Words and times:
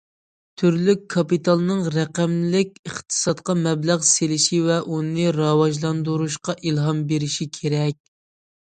تۈرلۈك 0.61 1.03
كاپىتالنىڭ 1.13 1.83
رەقەملىك 1.97 2.73
ئىقتىسادقا 2.89 3.57
مەبلەغ 3.61 4.09
سېلىشى 4.15 4.63
ۋە 4.71 4.81
ئۇنى 4.89 5.29
راۋاجلاندۇرۇشىغا 5.41 6.59
ئىلھام 6.63 7.07
بېرىش 7.15 7.43
كېرەك. 7.63 8.03